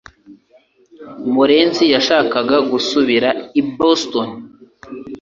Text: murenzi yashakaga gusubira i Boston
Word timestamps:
murenzi 1.33 1.83
yashakaga 1.93 2.57
gusubira 2.71 3.29
i 3.59 3.61
Boston 3.77 4.27